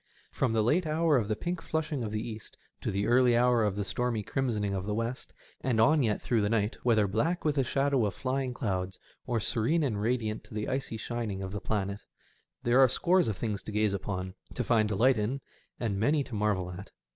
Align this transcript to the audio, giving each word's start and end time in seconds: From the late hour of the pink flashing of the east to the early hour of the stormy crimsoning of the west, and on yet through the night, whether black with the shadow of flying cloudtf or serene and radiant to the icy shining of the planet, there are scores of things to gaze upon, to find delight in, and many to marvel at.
From 0.31 0.53
the 0.53 0.63
late 0.63 0.87
hour 0.87 1.15
of 1.15 1.27
the 1.27 1.35
pink 1.35 1.61
flashing 1.61 2.03
of 2.03 2.11
the 2.11 2.27
east 2.27 2.57
to 2.81 2.89
the 2.89 3.05
early 3.05 3.37
hour 3.37 3.63
of 3.63 3.75
the 3.75 3.83
stormy 3.83 4.23
crimsoning 4.23 4.73
of 4.73 4.87
the 4.87 4.95
west, 4.95 5.31
and 5.63 5.79
on 5.79 6.01
yet 6.01 6.19
through 6.23 6.41
the 6.41 6.49
night, 6.49 6.75
whether 6.81 7.05
black 7.05 7.45
with 7.45 7.53
the 7.53 7.63
shadow 7.63 8.07
of 8.07 8.15
flying 8.15 8.51
cloudtf 8.51 8.97
or 9.27 9.39
serene 9.39 9.83
and 9.83 10.01
radiant 10.01 10.43
to 10.45 10.55
the 10.55 10.67
icy 10.67 10.97
shining 10.97 11.43
of 11.43 11.51
the 11.51 11.61
planet, 11.61 12.01
there 12.63 12.79
are 12.79 12.89
scores 12.89 13.27
of 13.27 13.37
things 13.37 13.61
to 13.61 13.71
gaze 13.71 13.93
upon, 13.93 14.33
to 14.55 14.63
find 14.63 14.89
delight 14.89 15.19
in, 15.19 15.39
and 15.79 15.99
many 15.99 16.23
to 16.23 16.33
marvel 16.33 16.71
at. 16.71 16.89